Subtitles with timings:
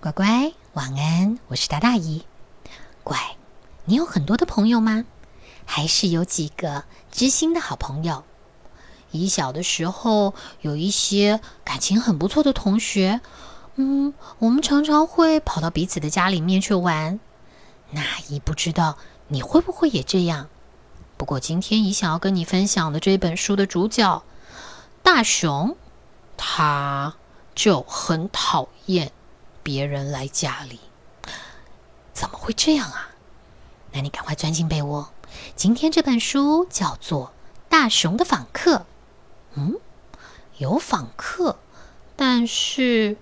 [0.00, 1.40] 乖乖，晚安！
[1.48, 2.22] 我是大大姨。
[3.02, 3.18] 乖，
[3.84, 5.04] 你有很多的朋友吗？
[5.64, 8.22] 还是有几个知心的好朋友？
[9.10, 13.20] 姨小的时候有一些感情很不错的同学，
[13.74, 17.18] 嗯，我们常常会跑到彼此的家里面去玩。
[17.90, 20.46] 那姨不知道你会不会也这样？
[21.16, 24.22] 不过今天姨想要跟你分享的这本书的主角
[25.02, 25.76] 大熊，
[26.36, 27.16] 他
[27.56, 29.10] 就很讨厌
[29.62, 30.80] 别人来家里。
[32.12, 33.10] 怎么会这样啊？
[33.92, 35.10] 那你赶快钻进被窝。
[35.56, 37.26] 今天这本书叫做
[37.68, 38.76] 《大熊的访客》。
[39.54, 39.76] 嗯，
[40.56, 41.58] 有访客，
[42.16, 43.16] 但是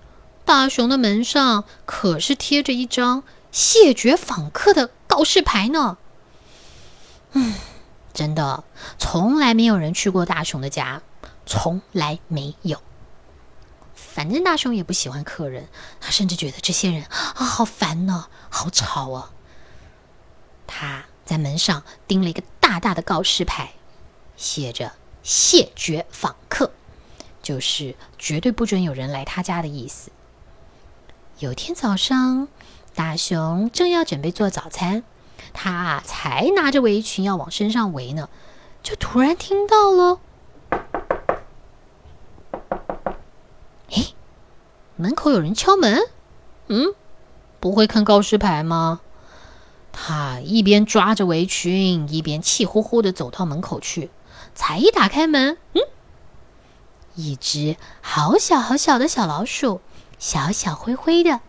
[0.45, 3.23] 大熊的门上可是贴着一张
[3.53, 5.99] 谢绝访客的告示牌呢。
[7.33, 7.55] 嗯。
[8.15, 8.65] 真的，
[8.99, 11.03] 从来没有人去过大熊的家，
[11.45, 12.81] 从来没有。
[14.17, 15.69] 反正大熊也不喜欢客人，
[16.01, 19.31] 他甚至觉得这些人啊好烦呢，好吵啊。
[20.67, 23.75] 他在门上钉了一个大大的告示牌，
[24.35, 26.73] 写着“谢绝访客”，
[27.45, 30.11] 就是绝对不准有人来他家的意思。
[31.39, 32.49] 有天早上，
[32.95, 35.05] 大熊正要准备做早餐。
[35.53, 38.31] 他啊才拿着围裙要往身上围呢，
[38.83, 40.21] 就突然听到了，
[44.97, 46.03] 门口有人敲门。
[46.69, 46.95] 嗯，
[47.61, 49.01] 不会看告示牌吗？
[49.93, 54.11] 他一边抓着围裙，一边气呼呼的走到门口去。
[54.55, 55.83] 才一打开门，嗯，
[57.15, 59.81] 一只好小好小的小老鼠，
[60.19, 61.41] 小小灰灰的。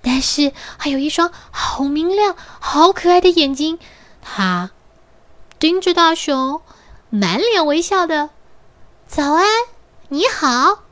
[0.00, 3.80] 但是还有一双好明亮、好可爱的眼睛，
[4.22, 4.70] 他
[5.58, 6.62] 盯着大熊，
[7.10, 8.30] 满脸微笑的。
[9.08, 9.44] 早安，
[10.08, 10.85] 你好。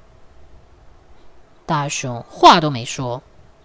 [1.67, 3.23] 大熊话都没说，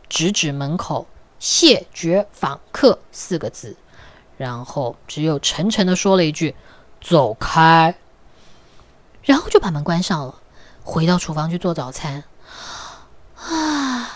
[0.08, 1.08] 直指门口
[1.40, 3.76] “谢绝访客”四个字，
[4.38, 6.56] 然后只有沉沉的说了一句
[7.02, 7.96] ：“走开。”
[9.24, 10.36] 然后就把门关上了，
[10.84, 12.24] 回到厨房去做早餐。
[13.36, 14.16] 啊。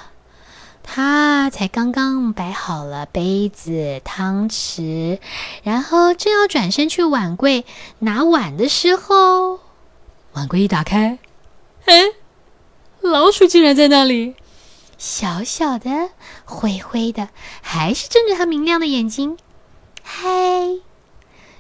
[0.86, 5.20] 他才刚刚摆好了杯子、汤匙，
[5.64, 7.66] 然后正要转身去碗柜
[8.00, 9.60] 拿碗的时候，
[10.34, 11.18] 碗柜一打开，
[11.86, 12.04] 哎，
[13.03, 14.36] 老鼠竟然在那里，
[14.97, 16.12] 小小的、
[16.46, 17.28] 灰灰的，
[17.62, 19.38] 还是睁着它明亮的眼睛。
[20.02, 20.80] 嗨，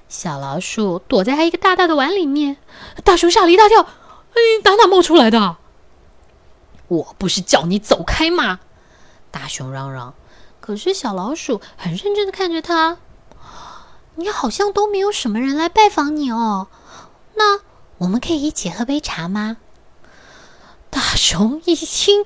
[0.07, 2.55] 小老鼠躲在它一个大大的碗里面，
[3.03, 5.57] 大熊吓了一大跳，哎，打哪冒出来的？
[6.87, 8.61] 我不是叫你走开吗？
[9.29, 10.13] 大熊嚷嚷，
[10.61, 12.97] 可是小老鼠很认真的看着他。
[14.15, 16.67] 你好像都没有什么人来拜访你哦。
[17.35, 17.59] 那
[17.97, 19.57] 我们可以一起喝杯茶吗？
[20.93, 22.23] 大熊一听，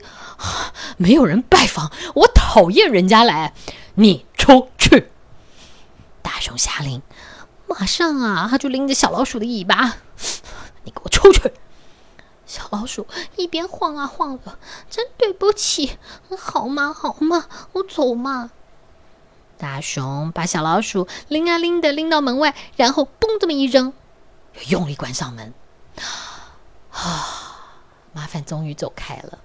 [0.97, 3.53] 没有人拜访，我讨厌人家来，
[3.95, 5.09] 你出去！
[6.21, 7.01] 大熊下令，
[7.65, 9.95] 马上啊，他就拎着小老鼠的尾巴，
[10.83, 11.53] 你给我出去！
[12.45, 13.07] 小老鼠
[13.37, 15.97] 一边晃啊晃的，真对不起，
[16.37, 16.93] 好吗？
[16.93, 17.45] 好吗？
[17.71, 18.51] 我走嘛。
[19.57, 23.93] 大熊把小老鼠拎啊拎的拎到门外，然后嘣这么一扔，
[24.67, 25.53] 用力关上门。
[26.91, 27.45] 啊，
[28.17, 29.37] 麻烦终于走开了。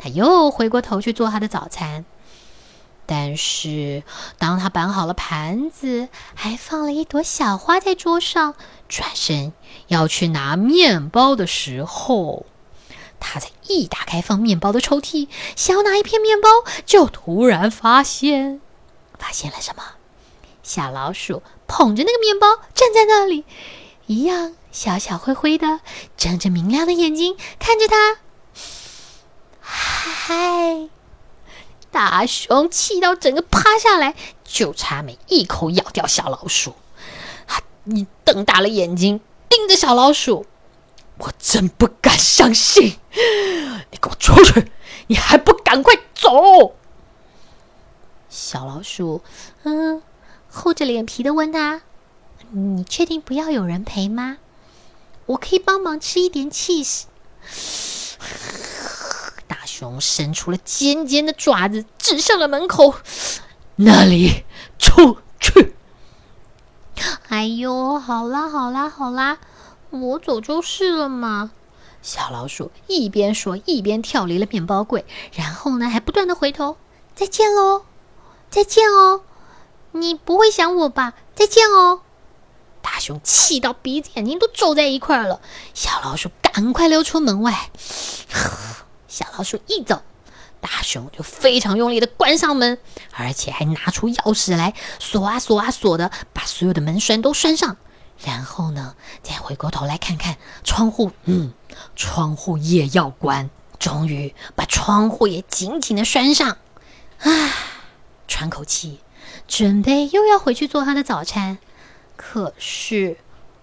[0.00, 2.04] 他又回过头去做他的早餐，
[3.06, 4.02] 但是
[4.38, 8.56] 当他摆好了盘子，还放了一朵小花在桌上。
[8.88, 9.52] 转身
[9.86, 12.44] 要去拿面包的时候，
[13.20, 16.48] 他在一打开放面包的抽屉，想要拿一片面包，
[16.84, 18.60] 就突然发现，
[19.16, 19.84] 发现了什么？
[20.64, 23.44] 小老鼠捧着那个面包站在那里，
[24.06, 25.80] 一样小小灰灰的，
[26.16, 28.18] 睁着明亮的眼睛看着他。
[29.60, 30.88] 嗨！
[31.90, 36.74] 大熊气到整个趴下来，就差没一口咬掉小老鼠。
[37.84, 40.46] 你瞪大了眼睛盯着小老鼠，
[41.18, 42.98] 我真不敢相信！
[43.90, 44.72] 你给我出去！
[45.08, 46.76] 你还不赶快走！
[48.30, 49.20] 小老鼠，
[49.64, 50.00] 嗯，
[50.48, 51.82] 厚着脸皮的问他
[52.52, 54.38] ：“你确定不要有人陪吗？
[55.26, 57.02] 我可以帮忙吃一点 cheese。
[59.48, 62.94] ”大熊伸出了尖尖的爪子，指向了门口，
[63.76, 64.44] 那里
[64.78, 65.74] 出去。
[67.28, 69.38] 哎呦，好啦好啦好啦，
[69.90, 71.50] 我走就是了嘛！
[72.00, 76.76] 小老鼠一边说，一边跳离了面包柜，然后呢，还不断的回头
[77.14, 77.84] ：“再见喽，
[78.50, 79.22] 再见哦，
[79.92, 81.14] 你不会想我吧？
[81.34, 82.02] 再见哦！”
[82.82, 85.40] 大熊气到鼻子眼睛都皱在一块了，
[85.72, 87.70] 小老鼠赶快溜出门外。
[89.08, 90.02] 小老鼠一走，
[90.60, 92.78] 大熊就非常用力的关上门，
[93.12, 97.76] 而且还拿出钥匙来锁啊锁啊锁的，把所有的门栓都拴上。
[98.24, 101.52] 然后呢，再回过头来看看窗户，嗯，
[101.96, 103.48] 窗户也要关。
[103.78, 106.56] 终于把窗户也紧紧的拴上，
[107.18, 107.30] 啊，
[108.28, 109.00] 喘口气，
[109.48, 111.58] 准备又要回去做他的早餐。
[112.16, 113.16] 可是，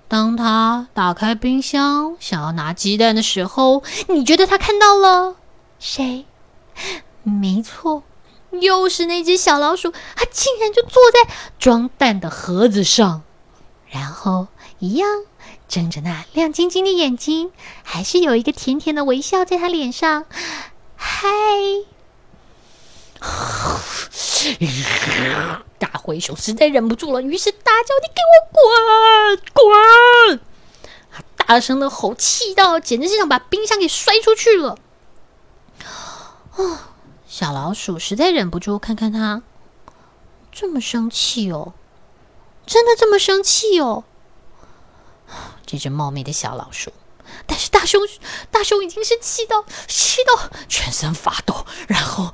[0.07, 5.35] 当他打开冰箱想要拿鸡蛋的时候，你觉得他看到了
[5.79, 6.25] 谁？
[7.23, 8.03] 没错，
[8.51, 13.21] 又是那只小老鼠，它竟然就坐在装蛋的盒子上，
[13.87, 14.47] 然后
[14.79, 15.07] 一样。
[15.67, 17.51] 睁着那亮晶晶的眼睛，
[17.83, 20.25] 还是有一个甜甜的微笑在他脸上。
[20.95, 21.27] 嗨！
[25.77, 30.39] 大灰熊实在忍不住了，于是大叫：“你给我滚滚！”
[31.35, 34.77] 大声的吼，气到简直是想把冰箱给摔出去了。
[36.55, 36.77] 哦，
[37.27, 39.41] 小老鼠实在忍不住，看看他
[40.51, 41.73] 这么生气哦，
[42.65, 44.03] 真的这么生气哦。
[45.65, 46.93] 这只冒昧的小老鼠，
[47.49, 47.99] 但是大熊，
[48.51, 52.31] 大熊已经是气到气到全身发抖，然后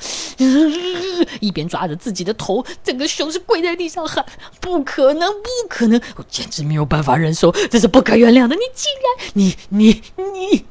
[1.40, 4.26] 一边抓着自己的头，整个熊是跪在地上喊
[4.60, 6.02] ：“不可能，不可能！
[6.18, 8.56] 我简直没有办法忍受，这是不可原谅的！
[8.56, 10.04] 你竟然，你你
[10.34, 10.66] 你，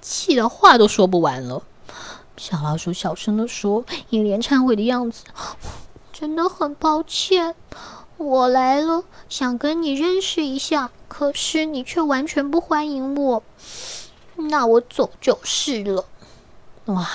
[0.00, 1.64] 气的话都说不完了。”
[2.38, 5.24] 小老鼠小声的说，一脸忏悔的样子
[6.12, 7.56] ：“真的很抱歉。”
[8.16, 13.42] 我来了，想跟你认识一下，可是你却完全不欢迎我，
[14.36, 16.06] 那我走就是了。
[16.84, 17.06] 哇，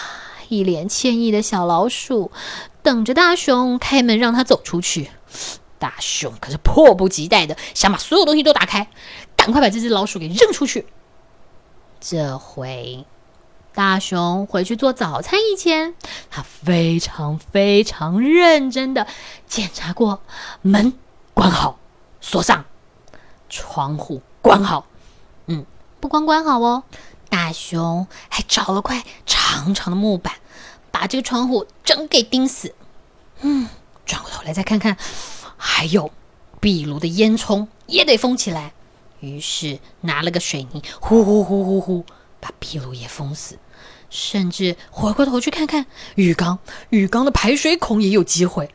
[0.50, 2.30] 一脸歉意的小老鼠
[2.84, 5.10] 等着大熊开门让他走出去。
[5.80, 8.90] 大熊可是迫不及待的想把所有东西都打开，
[9.38, 10.86] 赶快把这只老鼠给扔出去。
[12.02, 13.06] 这回。
[13.74, 15.96] 大熊回去做早餐以前，
[16.30, 19.08] 他非常非常认真的
[19.48, 20.22] 检查过
[20.62, 20.94] 门
[21.34, 21.78] 关好、
[22.22, 22.66] 锁上，
[23.50, 24.88] 窗户关好。
[25.48, 25.66] 嗯，
[26.00, 26.84] 不光关好哦，
[27.30, 30.36] 大熊还找了块长长的木板，
[30.92, 32.74] 把这个窗户整给钉死。
[33.42, 33.68] 嗯，
[34.06, 34.98] 转过头来再看看，
[35.58, 36.12] 还有
[36.60, 38.74] 壁炉的烟囱也得封起来。
[39.20, 42.06] 于是拿了个水泥，呼呼呼呼呼，
[42.40, 43.58] 把壁炉也封死。
[44.10, 46.60] 甚至回过头去看看浴缸，
[46.90, 48.74] 浴缸的排水孔也有机会，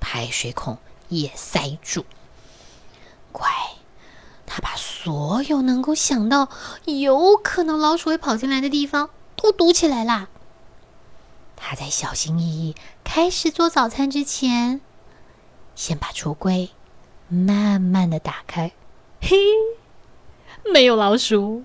[0.00, 0.78] 排水孔
[1.08, 2.04] 也塞住。
[4.56, 6.48] 他把所有能够想到
[6.84, 10.28] 有可能老鼠会跑进来的地方都堵起来啦。
[11.56, 14.80] 他在小心翼翼开始做早餐之前，
[15.74, 16.70] 先把橱柜
[17.26, 18.70] 慢慢的打开，
[19.20, 19.36] 嘿，
[20.72, 21.64] 没有老鼠，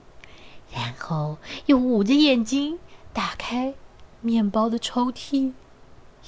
[0.73, 1.37] 然后
[1.67, 2.79] 又捂着眼睛。
[3.13, 3.75] 打开
[4.21, 5.53] 面包的抽屉，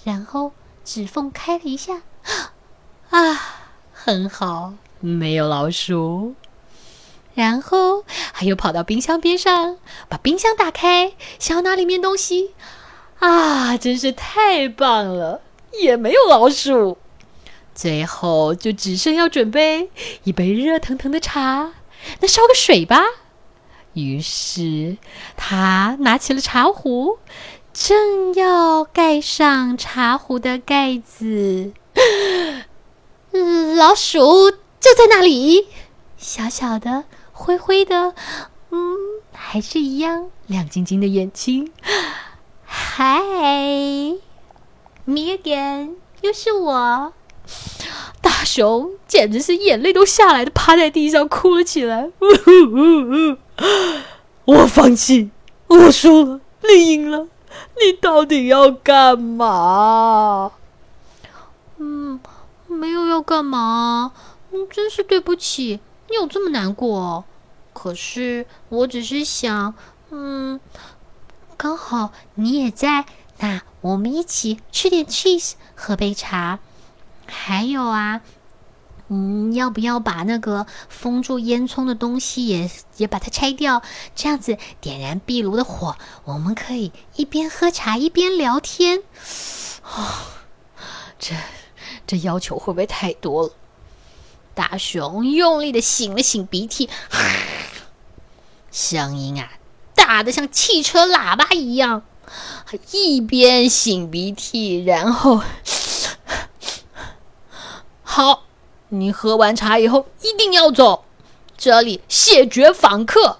[0.03, 0.51] 然后
[0.85, 2.03] 指缝开了一下，
[3.09, 3.39] 啊，
[3.91, 6.35] 很好，没有老鼠。
[7.33, 9.78] 然后他又跑到冰箱边上，
[10.10, 12.51] 把冰箱打开，想要拿里面东西，
[13.19, 15.42] 啊，真是太棒了，
[15.81, 16.98] 也没有老鼠。
[17.74, 19.89] 最后就只剩要准备
[20.24, 21.72] 一杯热腾腾的茶，
[22.19, 23.01] 那烧个水吧。
[23.94, 24.98] 于是，
[25.38, 27.19] 他拿起了茶壶，
[27.74, 31.71] 正要盖上茶壶的盖子。
[33.78, 35.68] 老鼠就在那里，
[36.18, 37.06] 小小的、
[37.42, 38.14] 灰灰的，
[38.69, 38.95] 嗯，
[39.33, 41.71] 还是一样亮晶晶的眼睛。
[42.64, 43.19] 嗨
[45.06, 47.14] ，me again，又是我。
[48.21, 52.12] 大熊简直是眼泪都下来的，趴在地上哭了起来。
[54.45, 55.31] 我放弃，
[55.66, 57.28] 我输了，你赢了，
[57.83, 60.52] 你到底要干嘛？
[61.80, 62.19] 嗯，
[62.68, 64.12] 没有要干嘛。
[64.52, 67.26] 嗯，真是对不起，你有这么难过。
[67.81, 69.73] 可是我只是想，
[70.11, 70.59] 嗯，
[71.57, 73.07] 刚好你也在，
[73.40, 76.59] 那我们一起吃点 cheese，喝杯茶。
[77.26, 78.21] 还有啊。
[79.07, 83.81] 嗯，要不要把那个封住烟囱的东西也也把它拆掉？
[84.16, 89.02] 这样子点燃壁炉的火，我们可以一边喝茶一边聊天。
[89.81, 90.28] 啊，
[91.18, 91.33] 这
[92.06, 93.54] 这要求会不会太多了？
[94.54, 96.90] 大熊用力的擤了擤鼻涕，
[98.71, 99.49] 声音啊
[99.94, 102.04] 大的像汽车喇叭一样，
[102.92, 105.42] 一边擤鼻涕，然后
[108.04, 108.44] 好。
[108.94, 111.06] 你喝完茶以后一定要走，
[111.57, 113.40] 这里谢绝访客。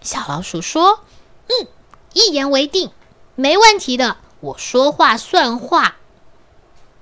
[0.00, 1.00] 小老鼠说
[1.48, 1.68] ：“嗯，
[2.14, 2.90] 一言为定，
[3.34, 4.16] 没问题的。
[4.40, 5.96] 我说话算话，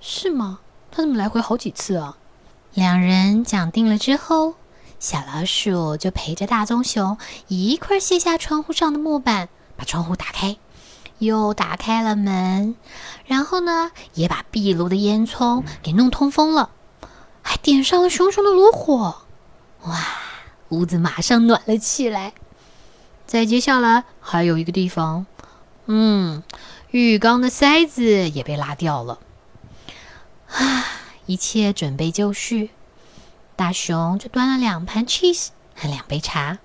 [0.00, 0.58] 是吗？
[0.90, 2.16] 他怎么来回好几次啊？
[2.74, 4.54] 两人讲定了之后，
[5.02, 7.18] 小老鼠就陪着大棕熊
[7.48, 10.58] 一块卸下窗户上的木板，把窗户打开，
[11.18, 12.76] 又打开了门，
[13.26, 16.70] 然后呢，也把壁炉的烟囱给弄通风了，
[17.42, 19.22] 还点上了熊熊的炉火。
[19.86, 19.98] 哇，
[20.68, 22.32] 屋子马上暖了起来。
[23.26, 25.26] 再接下来还有一个地方，
[25.86, 26.44] 嗯，
[26.92, 29.18] 浴缸的塞子也被拉掉了。
[30.46, 30.84] 啊！
[31.26, 32.70] 一切准备就绪，
[33.62, 36.58] 大熊就端了两盘 cheese 和两杯茶，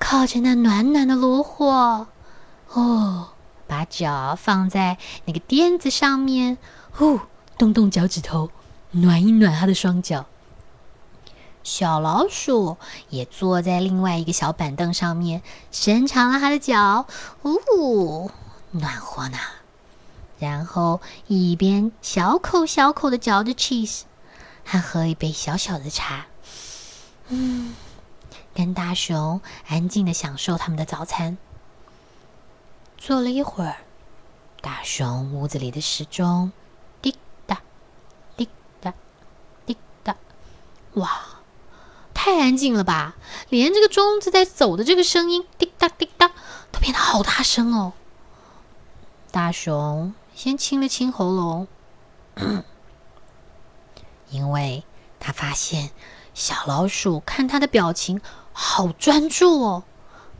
[0.00, 2.08] 靠着那暖暖的炉火，
[2.72, 3.28] 哦，
[3.68, 6.58] 把脚放在那个垫子上面，
[6.90, 7.20] 呼，
[7.56, 8.50] 动动脚趾头，
[8.90, 10.26] 暖一暖他的双脚。
[11.62, 12.78] 小老鼠
[13.10, 15.40] 也坐在另外一个小板凳上面，
[15.70, 17.06] 伸长了它的脚，
[17.44, 18.28] 呜，
[18.72, 19.38] 暖和呢。
[20.40, 24.00] 然后一边小口小口的嚼着 cheese，
[24.66, 26.26] 还喝了一杯小小的茶，
[27.28, 27.74] 嗯，
[28.52, 31.38] 跟大熊安静的享受他们的早餐。
[32.98, 33.76] 坐了一会儿，
[34.60, 36.50] 大熊屋子里的时钟
[37.00, 37.62] 滴答
[38.36, 38.48] 滴
[38.80, 38.92] 答
[39.64, 40.16] 滴答，
[40.94, 41.20] 哇，
[42.12, 43.14] 太安静了吧！
[43.48, 46.32] 连这个钟子在走的这个声音滴答滴答
[46.72, 47.92] 都变得好大声哦。
[49.30, 50.12] 大熊。
[50.34, 51.66] 先清了清喉咙，
[54.30, 54.84] 因为
[55.20, 55.90] 他发现
[56.34, 58.20] 小老鼠看他的表情
[58.52, 59.84] 好专注哦，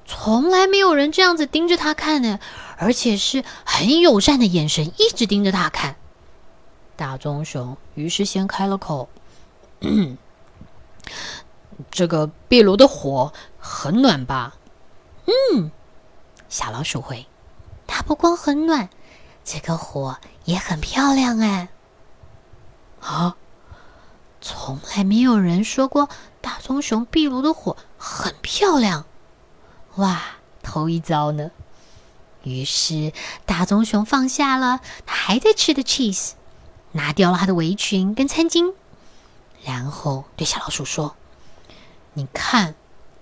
[0.05, 2.38] 从来没有人这样子盯着他看呢，
[2.78, 5.97] 而且是很友善的眼神，一直盯着他看。
[6.97, 9.09] 大棕熊于是先开了口
[11.90, 14.57] ：“这个壁炉的火很暖吧
[15.26, 15.71] ？”“嗯。”
[16.49, 17.26] 小老鼠回
[17.87, 18.88] ：“它不光很暖。”
[19.45, 21.69] 这个火也很漂亮哎！
[23.00, 23.37] 啊，
[24.66, 26.08] 从来没有人说过
[26.40, 29.04] 大棕熊壁炉的火很漂亮，
[29.94, 30.20] 哇，
[30.61, 31.52] 头一遭呢。
[32.42, 33.12] 于是
[33.44, 36.32] 大棕熊放下了他还在吃的 cheese，
[36.90, 38.75] 拿掉了他的围裙跟餐巾，
[39.62, 41.14] 然后对小老鼠说
[42.14, 42.75] ：“你看，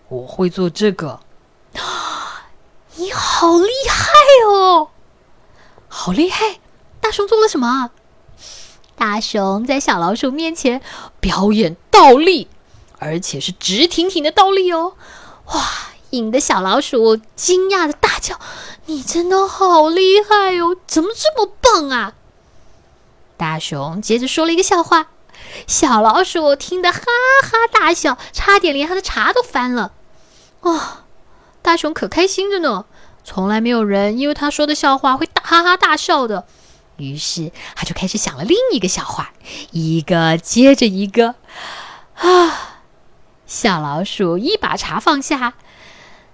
[0.08, 1.20] 我会做这个。
[2.96, 4.88] 你好厉害哦！”
[5.88, 6.58] 好厉害！
[7.02, 7.90] 大熊做了什么？
[9.04, 10.80] 大熊在小老鼠面前
[11.20, 12.48] 表演倒立，
[12.98, 14.94] 而且是直挺挺的倒立哦！
[15.48, 15.62] 哇，
[16.08, 18.40] 引得小老鼠惊讶的大叫
[18.86, 20.74] ：“你真的好厉害哟！
[20.86, 22.14] 怎么这么棒啊？”
[23.36, 25.08] 大熊接着说了一个笑话，
[25.66, 27.00] 小老鼠听得哈
[27.42, 29.92] 哈大笑，差点连他的茶都翻了。
[30.62, 31.04] 哇，
[31.60, 32.86] 大熊可开心着呢！
[33.22, 36.46] 从来没有人因为他说的笑话会大哈哈大笑的，
[36.96, 39.32] 于是他就开始想了另一个笑话，
[39.70, 41.34] 一个接着一个。
[42.14, 42.80] 啊！
[43.46, 45.54] 小老鼠一把茶放下，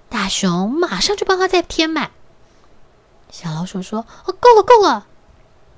[0.09, 2.11] 大熊马上就帮他再添满。
[3.31, 5.07] 小老鼠说：“哦，够了，够了。”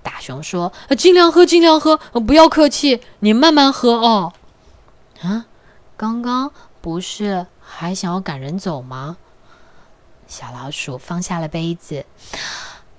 [0.02, 4.32] 大熊说：“尽量喝，尽量喝，不要客气，你慢慢喝哦。”
[5.22, 5.46] 啊，
[5.96, 9.16] 刚刚不是还想要赶人走吗？
[10.26, 12.04] 小老鼠放下了杯子，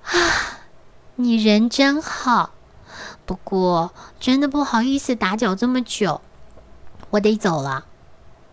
[0.03, 0.59] 啊，
[1.15, 2.51] 你人真好，
[3.25, 6.21] 不过真的不好意思打搅这么久，
[7.11, 7.85] 我得走了。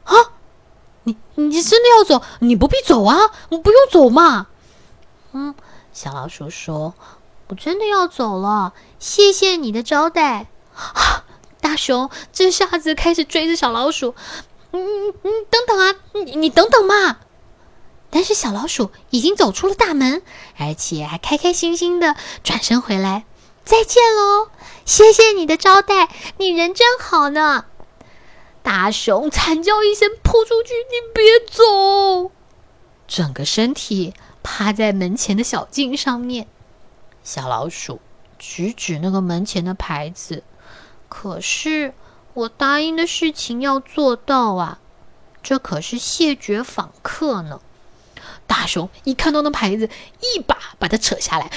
[0.04, 0.14] 啊，
[1.04, 2.22] 你你真的要走？
[2.40, 3.16] 你不必走啊，
[3.48, 4.48] 我不用走嘛。
[5.32, 5.54] 嗯，
[5.92, 6.94] 小老鼠说
[7.48, 11.24] ：“我真的要走了，谢谢你的招待。”啊，
[11.60, 14.14] 大熊这下子开始追着小老鼠，
[14.72, 17.18] 嗯嗯，等等啊，你你等等嘛。
[18.10, 20.22] 但是小老鼠已经走出了大门，
[20.58, 23.24] 而且还开开心心的转身回来。
[23.64, 24.48] 再见喽，
[24.84, 27.66] 谢谢你的招待，你人真好呢。
[28.62, 32.32] 大熊惨叫一声，扑出去，你别走！
[33.06, 34.12] 整个身体
[34.42, 36.46] 趴在门前的小径上面。
[37.22, 38.00] 小老鼠
[38.38, 40.42] 指指那个门前的牌子，
[41.08, 41.94] 可是
[42.34, 44.80] 我答应的事情要做到啊，
[45.42, 47.60] 这可是谢绝访客呢。
[48.50, 49.88] 大熊一看到那牌子，
[50.18, 51.48] 一把把它扯下来，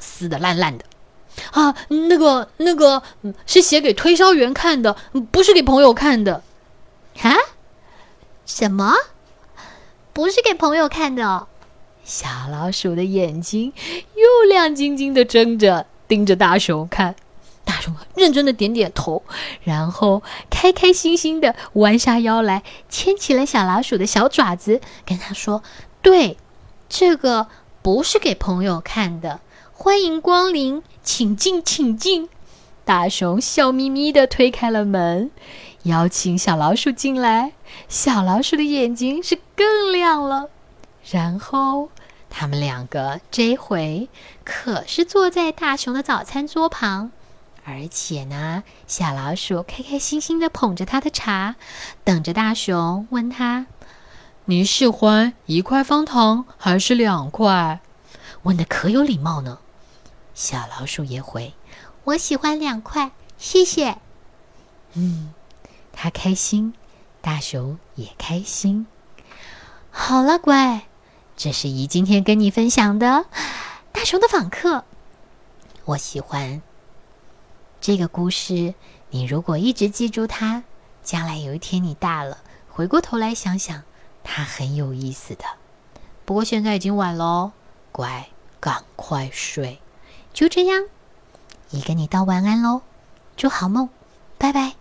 [0.00, 0.84] 撕的烂烂的。
[1.52, 1.72] 啊，
[2.08, 3.00] 那个那个
[3.46, 4.96] 是写给推销员看的，
[5.30, 6.42] 不是给朋友看的。
[7.22, 7.36] 啊？
[8.44, 8.92] 什么？
[10.12, 11.46] 不是给朋友看的？
[12.04, 13.72] 小老鼠的眼睛
[14.16, 17.14] 又亮晶晶的睁着，盯着大熊看。
[17.64, 19.22] 大熊认真的点点头，
[19.62, 25.62] 然后开开心心的弯下腰来，牵起了小老鼠的小爪子，跟他说。
[26.02, 26.36] 对，
[26.88, 27.48] 这个
[27.82, 29.40] 不是给朋友看的，
[29.72, 32.28] 欢迎光临，请进，请进。”
[32.84, 35.30] 大熊笑眯眯地推开了门，
[35.84, 37.52] 邀请小老鼠进来。
[37.88, 40.48] 小老鼠的眼睛是更亮了。
[41.08, 41.90] 然后，
[42.28, 44.08] 他们两个这回
[44.42, 47.12] 可是坐在大熊的早餐桌旁。
[47.64, 51.54] 而且呢，小老鼠开开心心的捧着他的茶，
[52.02, 53.66] 等着大熊问他
[54.50, 57.80] ：“你喜欢一块方糖还是两块？”
[58.42, 59.58] 问的可有礼貌呢。
[60.34, 61.54] 小老鼠也回
[62.02, 63.98] ：“我喜欢两块，谢谢。”
[64.94, 65.32] 嗯，
[65.92, 66.74] 他开心，
[67.20, 68.88] 大熊也开心。
[69.92, 70.86] 好了，乖，
[71.36, 73.26] 这是姨今天跟你分享的
[73.92, 74.84] 大熊的访客。
[75.84, 76.60] 我喜欢。
[77.80, 78.74] 这个故事，
[79.10, 80.64] 你如果一直记住它，
[81.04, 82.38] 将来有一天你大了，
[82.68, 83.82] 回过头来想想，
[84.22, 85.44] 它很有意思的。
[86.24, 87.52] 不过现在已经晚了哦，
[87.92, 88.28] 乖，
[88.60, 89.80] 赶快睡。
[90.32, 90.84] 就这样，
[91.70, 92.82] 姨跟你道晚安喽，
[93.36, 93.88] 祝好梦，
[94.38, 94.79] 拜拜。